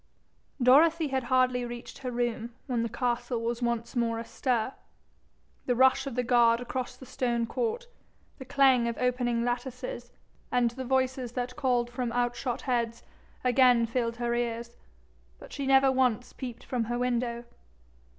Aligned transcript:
Dorothy 0.59 1.09
had 1.09 1.25
hardly 1.25 1.63
reached 1.63 1.99
her 1.99 2.09
room 2.09 2.55
when 2.65 2.81
the 2.81 2.89
castle 2.89 3.39
was 3.39 3.61
once 3.61 3.95
more 3.95 4.17
astir. 4.17 4.73
The 5.67 5.75
rush 5.75 6.07
of 6.07 6.15
the 6.15 6.23
guard 6.23 6.59
across 6.59 6.97
the 6.97 7.05
stone 7.05 7.45
court, 7.45 7.85
the 8.39 8.45
clang 8.45 8.87
of 8.87 8.97
opening 8.97 9.45
lattices, 9.45 10.11
and 10.51 10.71
the 10.71 10.85
voices 10.85 11.33
that 11.33 11.55
called 11.55 11.91
from 11.91 12.11
out 12.13 12.35
shot 12.35 12.61
heads, 12.61 13.03
again 13.43 13.85
filled 13.85 14.15
her 14.15 14.33
ears, 14.33 14.75
but 15.37 15.53
she 15.53 15.67
never 15.67 15.91
once 15.91 16.33
peeped 16.33 16.63
from 16.63 16.85
her 16.85 16.97
window. 16.97 17.43